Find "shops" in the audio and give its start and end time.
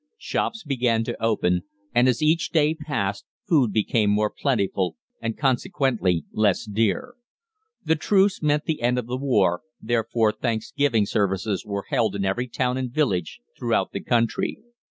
0.17-0.63